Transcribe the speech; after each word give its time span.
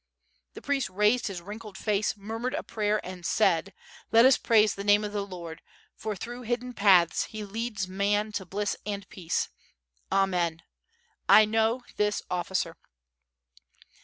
The 0.55 0.63
priest 0.63 0.89
raised 0.89 1.27
his 1.27 1.43
wrinkled 1.43 1.77
face, 1.77 2.17
murmured 2.17 2.55
a 2.55 2.63
prayer, 2.63 2.99
and 3.05 3.23
said: 3.23 3.71
"Let 4.11 4.25
us 4.25 4.35
praise 4.35 4.73
the 4.73 4.83
name 4.83 5.03
of 5.03 5.11
the 5.13 5.23
Lord, 5.23 5.61
for 5.95 6.15
through 6.15 6.41
hidden 6.41 6.73
paths 6.73 7.25
he 7.25 7.45
leads 7.45 7.87
man 7.87 8.31
to 8.31 8.45
bliss 8.47 8.75
and 8.83 9.07
peace. 9.09 9.49
Amen. 10.11 10.63
I 11.29 11.45
know 11.45 11.83
this 11.97 12.23
officer." 12.31 12.77